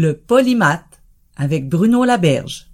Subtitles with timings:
[0.00, 1.02] Le polymath
[1.36, 2.68] avec Bruno Laberge.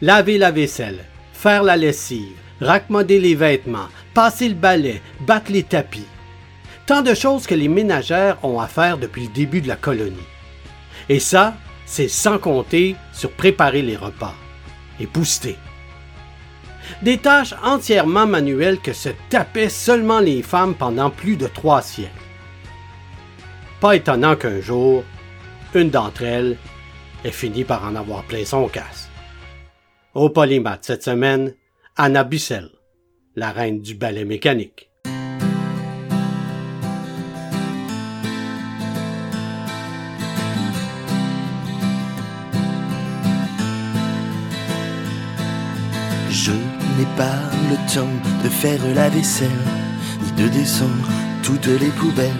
[0.00, 6.08] Laver la vaisselle, faire la lessive, raccommoder les vêtements, passer le balai, battre les tapis.
[6.86, 10.16] Tant de choses que les ménagères ont à faire depuis le début de la colonie.
[11.08, 11.54] Et ça,
[11.86, 14.34] c'est sans compter sur préparer les repas
[14.98, 15.56] et booster.
[17.02, 22.12] Des tâches entièrement manuelles que se tapaient seulement les femmes pendant plus de trois siècles.
[23.80, 25.04] Pas étonnant qu'un jour,
[25.74, 26.56] une d'entre elles
[27.24, 29.08] ait fini par en avoir plein son casse.
[30.14, 31.54] Au polymath cette semaine,
[31.96, 32.70] Anna Bissell,
[33.36, 34.87] la reine du ballet mécanique.
[46.30, 47.40] Je n'ai pas
[47.70, 49.48] le temps de faire la vaisselle,
[50.22, 51.08] ni de descendre
[51.42, 52.32] toutes les poubelles.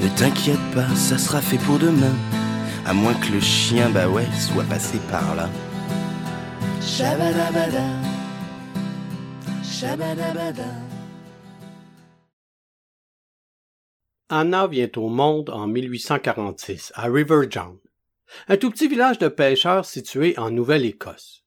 [0.00, 2.14] Ne t'inquiète pas, ça sera fait pour demain,
[2.84, 5.48] à moins que le chien, bah ouais, soit passé par là.
[6.80, 7.86] Shabadabada,
[9.62, 10.64] shabadabada.
[14.28, 17.78] Anna vient au monde en 1846 à River John,
[18.48, 21.41] un tout petit village de pêcheurs situé en Nouvelle-Écosse.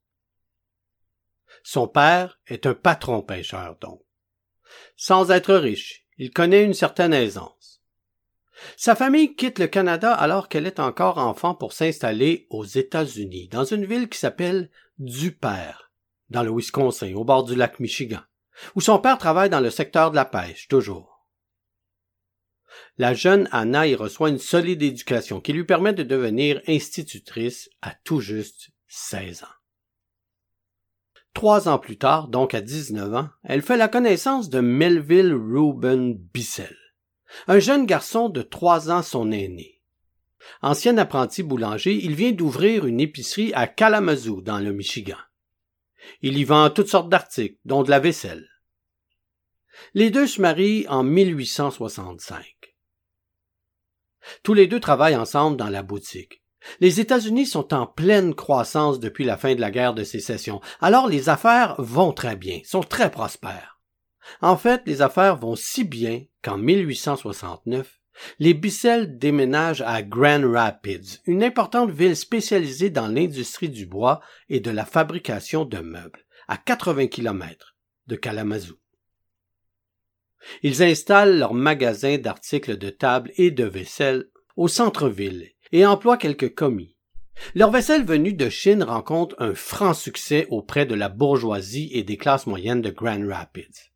[1.67, 3.99] Son père est un patron pêcheur donc.
[4.95, 7.81] Sans être riche, il connaît une certaine aisance.
[8.77, 13.63] Sa famille quitte le Canada alors qu'elle est encore enfant pour s'installer aux États-Unis, dans
[13.63, 15.91] une ville qui s'appelle Dupère,
[16.29, 18.21] dans le Wisconsin, au bord du lac Michigan,
[18.75, 21.25] où son père travaille dans le secteur de la pêche, toujours.
[22.99, 27.95] La jeune Anna y reçoit une solide éducation qui lui permet de devenir institutrice à
[28.03, 29.64] tout juste 16 ans.
[31.35, 36.13] Trois ans plus tard, donc à 19 ans, elle fait la connaissance de Melville Reuben
[36.13, 36.77] Bissell,
[37.47, 39.81] un jeune garçon de trois ans son aîné.
[40.61, 45.17] Ancien apprenti boulanger, il vient d'ouvrir une épicerie à Kalamazoo, dans le Michigan.
[46.21, 48.47] Il y vend toutes sortes d'articles, dont de la vaisselle.
[49.93, 52.45] Les deux se marient en 1865.
[54.41, 56.44] Tous les deux travaillent ensemble dans la boutique.
[56.79, 61.07] Les États-Unis sont en pleine croissance depuis la fin de la guerre de sécession, alors
[61.07, 63.79] les affaires vont très bien, sont très prospères.
[64.41, 67.99] En fait, les affaires vont si bien qu'en 1869,
[68.39, 74.59] les Bissell déménagent à Grand Rapids, une importante ville spécialisée dans l'industrie du bois et
[74.59, 77.75] de la fabrication de meubles, à 80 km
[78.07, 78.79] de Kalamazoo.
[80.61, 86.53] Ils installent leur magasin d'articles de table et de vaisselle au centre-ville et emploient quelques
[86.53, 86.95] commis.
[87.53, 92.17] Leur vaisselle venue de Chine rencontre un franc succès auprès de la bourgeoisie et des
[92.17, 93.91] classes moyennes de Grand Rapids.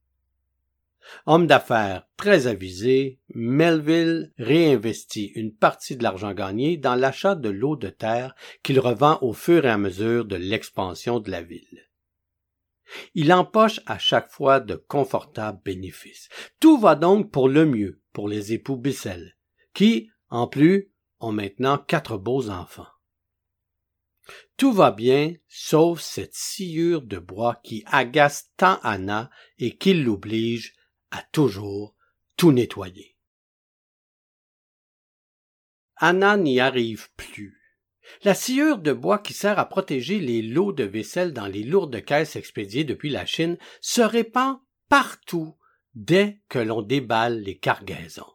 [1.25, 7.75] Homme d'affaires très avisé, Melville réinvestit une partie de l'argent gagné dans l'achat de l'eau
[7.75, 11.90] de terre qu'il revend au fur et à mesure de l'expansion de la ville.
[13.13, 16.29] Il empoche à chaque fois de confortables bénéfices.
[16.59, 19.35] Tout va donc pour le mieux pour les époux Bissell,
[19.74, 20.89] qui, en plus,
[21.19, 22.88] ont maintenant quatre beaux enfants.
[24.57, 30.75] Tout va bien, sauf cette sciure de bois qui agace tant Anna et qui l'oblige
[31.12, 31.96] à toujours
[32.38, 33.18] tout nettoyer.
[35.96, 37.59] Anna n'y arrive plus.
[38.23, 42.03] La sciure de bois qui sert à protéger les lots de vaisselle dans les lourdes
[42.03, 45.55] caisses expédiées depuis la Chine se répand partout
[45.94, 48.32] dès que l'on déballe les cargaisons.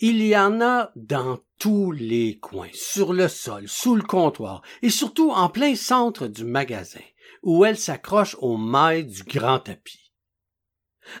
[0.00, 4.90] Il y en a dans tous les coins, sur le sol, sous le comptoir, et
[4.90, 7.00] surtout en plein centre du magasin,
[7.42, 10.12] où elle s'accroche aux mailles du grand tapis.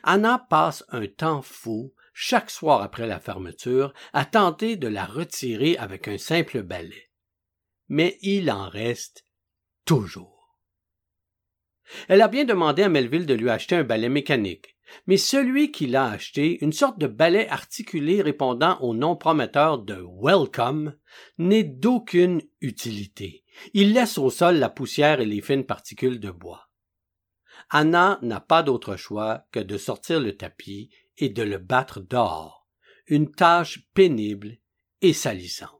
[0.02, 5.76] Anna passe un temps fou, chaque soir après la fermeture, à tenter de la retirer
[5.76, 7.10] avec un simple balai.
[7.88, 9.26] Mais il en reste
[9.84, 10.60] toujours.
[12.08, 14.73] Elle a bien demandé à Melville de lui acheter un balai mécanique,
[15.06, 20.04] mais celui qui l'a acheté, une sorte de balai articulé répondant au nom prometteur de
[20.20, 20.94] Welcome,
[21.38, 23.44] n'est d'aucune utilité.
[23.72, 26.68] Il laisse au sol la poussière et les fines particules de bois.
[27.70, 32.68] Anna n'a pas d'autre choix que de sortir le tapis et de le battre dehors,
[33.06, 34.58] une tâche pénible
[35.00, 35.73] et salissante.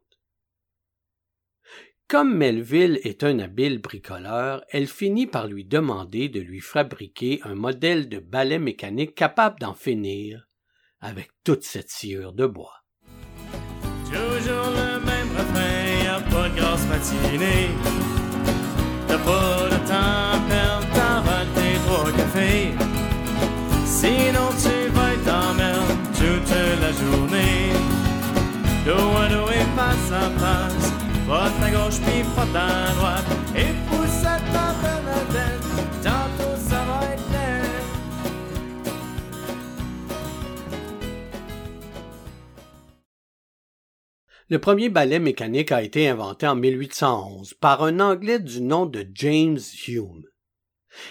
[2.14, 7.56] Comme Melville est un habile bricoleur, elle finit par lui demander de lui fabriquer un
[7.56, 10.46] modèle de balai mécanique capable d'en finir
[11.00, 12.84] avec toute cette sciure de bois.
[14.04, 17.70] Toujours le même refrain, y'a pas de grosse matinée.
[19.08, 21.20] T'as pas de temps à perdre, t'en
[21.56, 22.74] tes trois cafés.
[23.84, 27.72] Sinon tu vas être en merde toute la journée.
[28.86, 30.93] Dos à dos et face à face
[44.50, 49.06] Le premier balai mécanique a été inventé en 1811 par un Anglais du nom de
[49.14, 50.26] James Hume.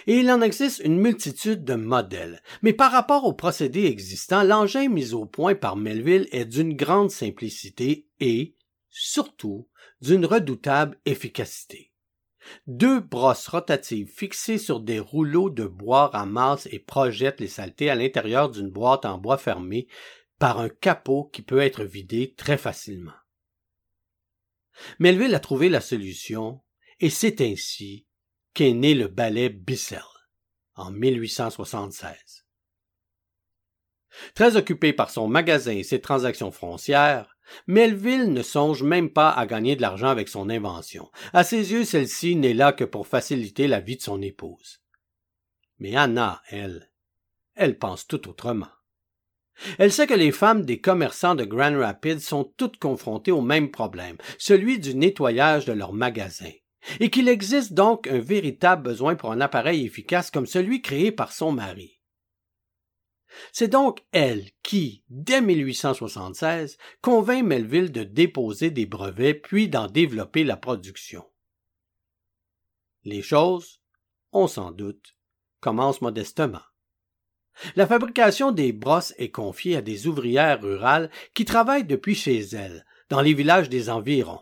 [0.06, 4.88] Et il en existe une multitude de modèles, mais par rapport au procédé existant, l'engin
[4.88, 8.54] mis au point par Melville est d'une grande simplicité et,
[8.90, 9.66] surtout,
[10.04, 11.90] d'une redoutable efficacité.
[12.66, 17.94] Deux brosses rotatives fixées sur des rouleaux de bois ramassent et projettent les saletés à
[17.94, 19.88] l'intérieur d'une boîte en bois fermée
[20.38, 23.14] par un capot qui peut être vidé très facilement.
[24.98, 26.60] Melville a trouvé la solution
[27.00, 28.06] et c'est ainsi
[28.52, 30.02] qu'est né le ballet Bissell
[30.74, 32.44] en 1876.
[34.34, 37.33] Très occupé par son magasin et ses transactions foncières,
[37.66, 41.10] Melville ne songe même pas à gagner de l'argent avec son invention.
[41.32, 44.80] À ses yeux, celle-ci n'est là que pour faciliter la vie de son épouse.
[45.78, 46.90] Mais Anna, elle,
[47.54, 48.68] elle pense tout autrement.
[49.78, 53.70] Elle sait que les femmes des commerçants de Grand Rapids sont toutes confrontées au même
[53.70, 56.52] problème, celui du nettoyage de leurs magasins,
[57.00, 61.32] et qu'il existe donc un véritable besoin pour un appareil efficace comme celui créé par
[61.32, 62.00] son mari.
[63.52, 70.44] C'est donc elle qui, dès 1876, convainc Melville de déposer des brevets puis d'en développer
[70.44, 71.24] la production.
[73.04, 73.80] Les choses,
[74.32, 75.16] on s'en doute,
[75.60, 76.62] commencent modestement.
[77.76, 82.84] La fabrication des brosses est confiée à des ouvrières rurales qui travaillent depuis chez elles,
[83.10, 84.40] dans les villages des environs.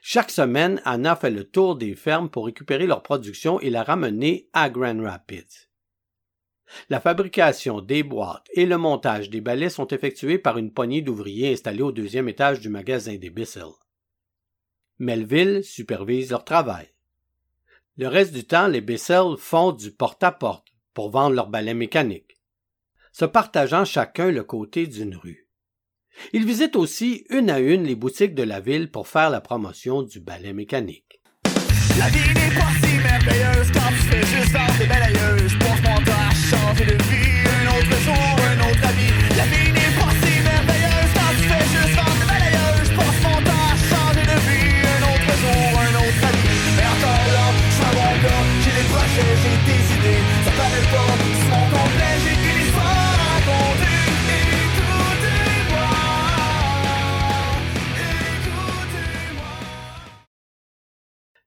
[0.00, 4.48] Chaque semaine, Anna fait le tour des fermes pour récupérer leur production et la ramener
[4.52, 5.67] à Grand Rapids.
[6.88, 11.52] La fabrication des boîtes et le montage des balais sont effectués par une poignée d'ouvriers
[11.52, 13.72] installés au deuxième étage du magasin des Bissell.
[14.98, 16.88] Melville supervise leur travail.
[17.96, 22.38] Le reste du temps, les Bissell font du porte-à-porte pour vendre leurs balais mécaniques,
[23.12, 25.48] se partageant chacun le côté d'une rue.
[26.32, 30.02] Ils visitent aussi une à une les boutiques de la ville pour faire la promotion
[30.02, 31.20] du balai mécanique.
[31.98, 32.06] La.
[39.50, 42.90] Vie, n'est pas si merveilleuse quand tu fais juste vendre des balayeuses.
[42.96, 46.58] Pense mon temps à changer de vie, un autre jour, un autre avis.
[46.76, 47.90] Mais encore là, je suis
[48.22, 50.22] gars, j'ai des projets, j'ai des idées.
[50.44, 53.98] Ça paraît pas, c'est mon complet, j'ai une histoire à raconter.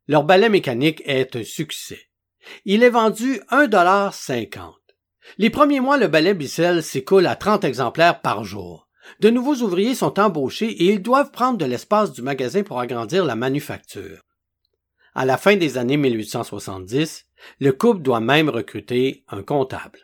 [0.07, 2.09] Leur balai mécanique est un succès.
[2.65, 4.80] Il est vendu un dollar cinquante.
[5.37, 8.87] Les premiers mois, le balai Bissell s'écoule à 30 exemplaires par jour.
[9.19, 13.25] De nouveaux ouvriers sont embauchés et ils doivent prendre de l'espace du magasin pour agrandir
[13.25, 14.21] la manufacture.
[15.13, 17.25] À la fin des années 1870,
[17.59, 19.99] le couple doit même recruter un comptable.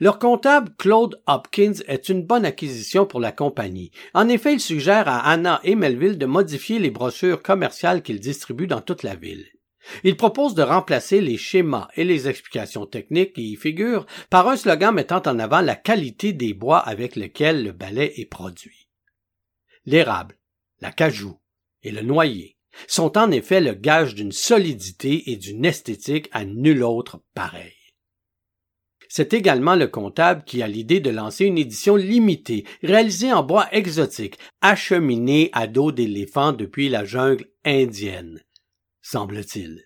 [0.00, 3.90] Leur comptable Claude Hopkins est une bonne acquisition pour la compagnie.
[4.14, 8.66] En effet, il suggère à Anna et Melville de modifier les brochures commerciales qu'ils distribuent
[8.66, 9.46] dans toute la ville.
[10.02, 14.56] Il propose de remplacer les schémas et les explications techniques qui y figurent par un
[14.56, 18.88] slogan mettant en avant la qualité des bois avec lesquels le balai est produit.
[19.86, 20.38] L'érable,
[20.80, 21.38] la cajou
[21.82, 22.56] et le noyer
[22.88, 27.74] sont en effet le gage d'une solidité et d'une esthétique à nul autre pareil.
[29.08, 33.68] C'est également le comptable qui a l'idée de lancer une édition limitée, réalisée en bois
[33.70, 38.42] exotique, acheminée à dos d'éléphant depuis la jungle indienne,
[39.04, 39.82] semble-t-il.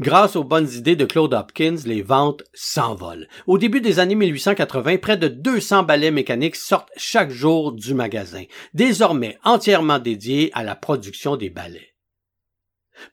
[0.00, 3.26] Grâce aux bonnes idées de Claude Hopkins, les ventes s'envolent.
[3.46, 8.44] Au début des années 1880, près de 200 balais mécaniques sortent chaque jour du magasin,
[8.74, 11.94] désormais entièrement dédiés à la production des balais.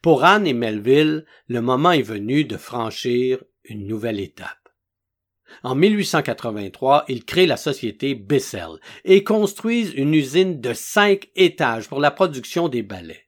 [0.01, 4.49] Pour Anne et Melville, le moment est venu de franchir une nouvelle étape.
[5.63, 11.99] En 1883, ils créent la société Bissell et construisent une usine de cinq étages pour
[11.99, 13.23] la production des balais.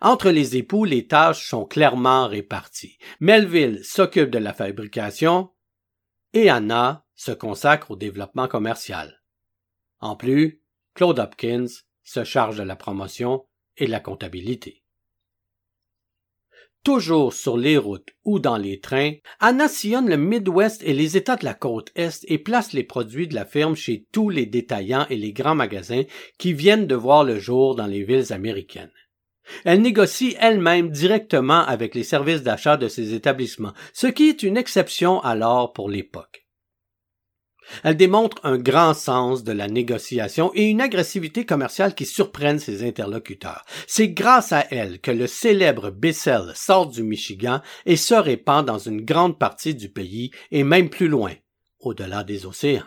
[0.00, 2.98] Entre les époux, les tâches sont clairement réparties.
[3.20, 5.50] Melville s'occupe de la fabrication
[6.32, 9.22] et Anna se consacre au développement commercial.
[10.00, 10.62] En plus,
[10.94, 11.66] Claude Hopkins
[12.02, 13.46] se charge de la promotion
[13.76, 14.82] et de la comptabilité.
[16.84, 21.36] Toujours sur les routes ou dans les trains, Anna sillonne le Midwest et les États
[21.36, 25.06] de la côte Est et place les produits de la firme chez tous les détaillants
[25.08, 26.02] et les grands magasins
[26.38, 28.90] qui viennent de voir le jour dans les villes américaines.
[29.64, 34.56] Elle négocie elle-même directement avec les services d'achat de ces établissements, ce qui est une
[34.56, 36.42] exception alors pour l'époque.
[37.84, 42.86] Elle démontre un grand sens de la négociation et une agressivité commerciale qui surprennent ses
[42.86, 43.64] interlocuteurs.
[43.86, 48.78] C'est grâce à elle que le célèbre Bissell sort du Michigan et se répand dans
[48.78, 51.32] une grande partie du pays et même plus loin,
[51.78, 52.82] au-delà des océans.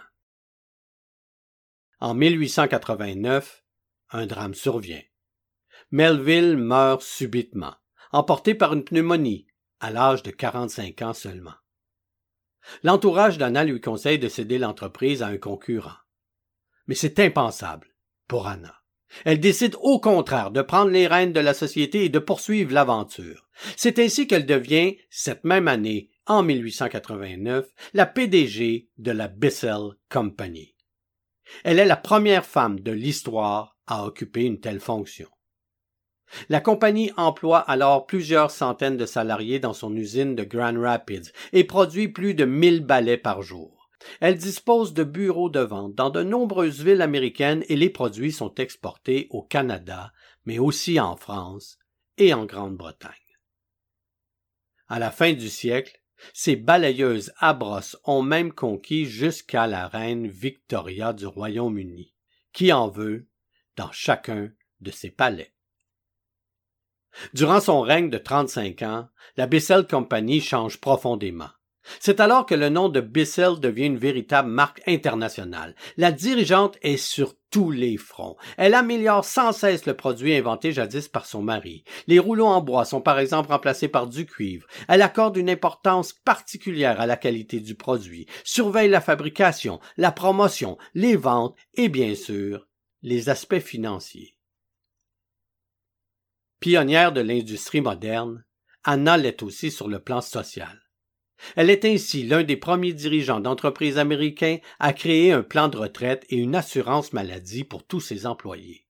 [1.99, 3.63] En 1889,
[4.11, 5.01] un drame survient.
[5.95, 7.73] Melville meurt subitement,
[8.11, 9.47] emporté par une pneumonie,
[9.79, 11.53] à l'âge de 45 ans seulement.
[12.83, 15.95] L'entourage d'Anna lui conseille de céder l'entreprise à un concurrent.
[16.87, 17.95] Mais c'est impensable
[18.27, 18.75] pour Anna.
[19.23, 23.47] Elle décide au contraire de prendre les rênes de la société et de poursuivre l'aventure.
[23.77, 30.75] C'est ainsi qu'elle devient, cette même année, en 1889, la PDG de la Bissell Company.
[31.63, 35.29] Elle est la première femme de l'histoire à occuper une telle fonction.
[36.49, 41.63] La compagnie emploie alors plusieurs centaines de salariés dans son usine de Grand Rapids et
[41.63, 43.89] produit plus de mille balais par jour.
[44.19, 48.53] Elle dispose de bureaux de vente dans de nombreuses villes américaines et les produits sont
[48.55, 50.11] exportés au Canada,
[50.45, 51.79] mais aussi en France
[52.17, 53.11] et en Grande-Bretagne.
[54.87, 55.99] À la fin du siècle,
[56.33, 62.13] ces balayeuses à brosse ont même conquis jusqu'à la reine Victoria du Royaume-Uni,
[62.53, 63.27] qui en veut
[63.75, 64.51] dans chacun
[64.81, 65.54] de ses palais?
[67.33, 69.07] Durant son règne de 35 ans,
[69.37, 71.49] la Bissell Company change profondément.
[71.99, 75.75] C'est alors que le nom de Bissell devient une véritable marque internationale.
[75.97, 78.35] La dirigeante est sur tous les fronts.
[78.57, 81.83] Elle améliore sans cesse le produit inventé jadis par son mari.
[82.07, 84.67] Les rouleaux en bois sont par exemple remplacés par du cuivre.
[84.87, 90.77] Elle accorde une importance particulière à la qualité du produit, surveille la fabrication, la promotion,
[90.93, 92.67] les ventes et bien sûr
[93.03, 94.34] les aspects financiers.
[96.59, 98.43] Pionnière de l'industrie moderne,
[98.83, 100.81] Anna l'est aussi sur le plan social.
[101.55, 106.25] Elle est ainsi l'un des premiers dirigeants d'entreprises américains à créer un plan de retraite
[106.29, 108.87] et une assurance maladie pour tous ses employés.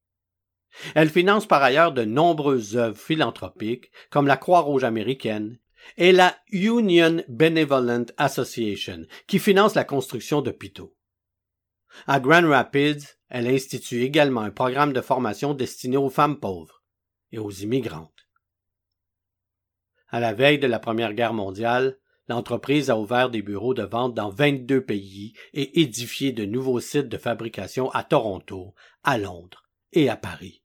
[0.94, 5.58] Elle finance par ailleurs de nombreuses œuvres philanthropiques comme la Croix-Rouge américaine
[5.98, 10.96] et la Union Benevolent Association qui finance la construction d'hôpitaux.
[12.08, 16.85] À Grand Rapids, elle institue également un programme de formation destiné aux femmes pauvres
[17.32, 18.28] et aux immigrantes.
[20.10, 24.14] À la veille de la Première Guerre mondiale, l'entreprise a ouvert des bureaux de vente
[24.14, 30.10] dans 22 pays et édifié de nouveaux sites de fabrication à Toronto, à Londres et
[30.10, 30.62] à Paris.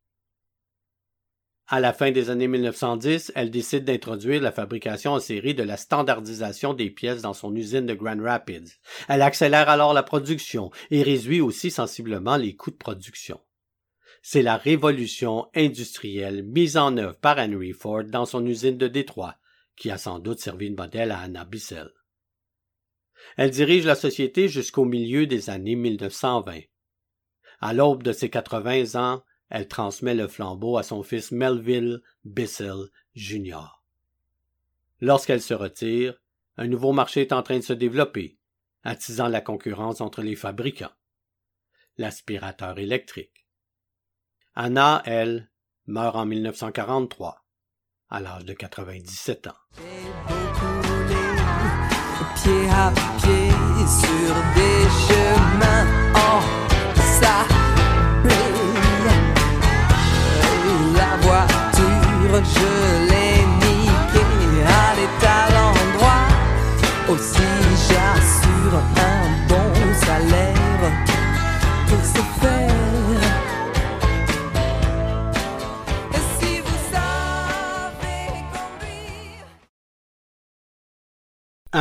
[1.73, 5.77] À la fin des années 1910, elle décide d'introduire la fabrication en série de la
[5.77, 8.73] standardisation des pièces dans son usine de Grand Rapids.
[9.09, 13.41] Elle accélère alors la production et réduit aussi sensiblement les coûts de production
[14.23, 19.37] c'est la révolution industrielle mise en œuvre par Henry Ford dans son usine de Détroit,
[19.77, 21.91] qui a sans doute servi de modèle à Anna Bissell.
[23.37, 26.61] Elle dirige la société jusqu'au milieu des années 1920.
[27.61, 32.89] À l'aube de ses 80 ans, elle transmet le flambeau à son fils Melville Bissell
[33.15, 33.83] Jr.
[35.01, 36.21] Lorsqu'elle se retire,
[36.57, 38.39] un nouveau marché est en train de se développer,
[38.83, 40.93] attisant la concurrence entre les fabricants.
[41.97, 43.40] L'aspirateur électrique.
[44.55, 45.49] Anna, elle,
[45.87, 47.45] meurt en 1943,
[48.09, 49.51] à l'âge de 97 ans.
[52.35, 53.51] pied à pied
[53.87, 56.41] sur des chemins en
[57.21, 57.47] ça
[60.97, 63.10] La voiture, je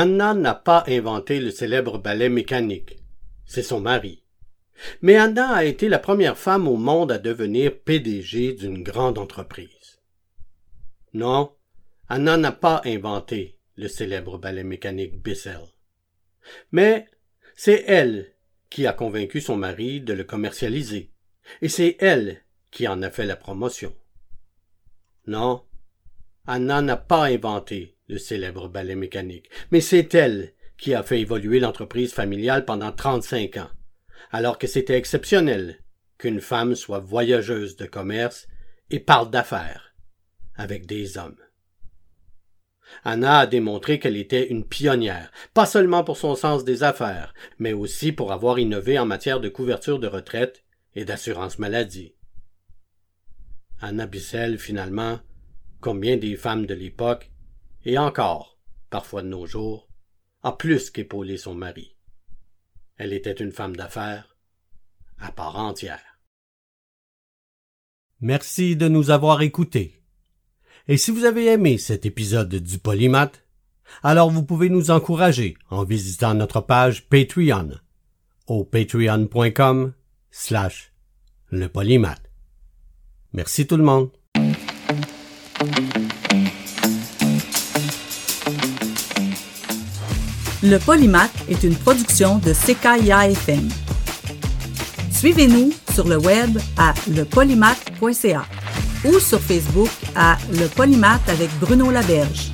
[0.02, 3.04] Anna n'a pas inventé le célèbre ballet mécanique.
[3.46, 4.24] C'est son mari.
[5.02, 10.00] Mais Anna a été la première femme au monde à devenir PDG d'une grande entreprise.
[11.12, 11.54] Non,
[12.08, 15.68] Anna n'a pas inventé le célèbre ballet mécanique Bissell.
[16.72, 17.06] Mais
[17.58, 18.34] c'est elle
[18.70, 21.12] qui a convaincu son mari de le commercialiser,
[21.62, 23.94] et c'est elle qui en a fait la promotion.
[25.28, 25.66] Non,
[26.48, 31.60] Anna n'a pas inventé le célèbre ballet mécanique, mais c'est elle qui a fait évoluer
[31.60, 33.70] l'entreprise familiale pendant 35 ans,
[34.32, 35.80] alors que c'était exceptionnel
[36.18, 38.48] qu'une femme soit voyageuse de commerce
[38.90, 39.94] et parle d'affaires
[40.56, 41.38] avec des hommes.
[43.04, 47.72] Anna a démontré qu'elle était une pionnière, pas seulement pour son sens des affaires, mais
[47.74, 50.64] aussi pour avoir innové en matière de couverture de retraite
[50.96, 52.16] et d'assurance maladie.
[53.80, 55.20] Anna Bissell, finalement,
[55.80, 57.32] comme bien des femmes de l'époque,
[57.86, 58.58] et encore,
[58.90, 59.88] parfois de nos jours,
[60.44, 61.96] a plus qu'épaulé son mari.
[62.98, 64.36] Elle était une femme d'affaires
[65.20, 66.20] à part entière.
[68.22, 70.02] Merci de nous avoir écoutés.
[70.88, 73.46] Et si vous avez aimé cet épisode du Polymath,
[74.04, 77.72] alors vous pouvez nous encourager en visitant notre page Patreon
[78.48, 79.94] au patreon.com
[80.32, 80.92] slash
[81.52, 82.22] le polymath.
[83.34, 84.10] Merci tout le monde.
[90.62, 93.70] Le Polymath est une production de CKIA FM.
[95.10, 98.44] Suivez-nous sur le web à lepolymath.ca
[99.06, 102.52] ou sur Facebook à Le Polymath avec Bruno Laberge.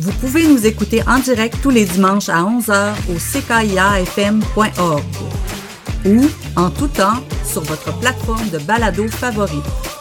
[0.00, 5.02] Vous pouvez nous écouter en direct tous les dimanches à 11h au ckiafm.org
[6.04, 6.26] ou
[6.56, 9.91] en tout temps sur votre plateforme de balado favorite.